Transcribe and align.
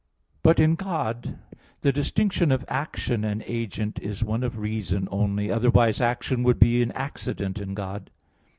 But 0.41 0.59
in 0.59 0.73
God 0.73 1.37
the 1.81 1.91
distinction 1.91 2.51
of 2.51 2.65
action 2.67 3.23
and 3.23 3.43
agent 3.45 3.99
is 3.99 4.23
one 4.23 4.41
of 4.41 4.57
reason 4.57 5.07
only, 5.11 5.51
otherwise 5.51 6.01
action 6.01 6.41
would 6.41 6.57
be 6.57 6.81
an 6.81 6.91
accident 6.93 7.59
in 7.59 7.75
God. 7.75 8.09